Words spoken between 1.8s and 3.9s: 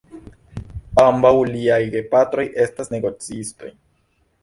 gepatroj estas negocistoj.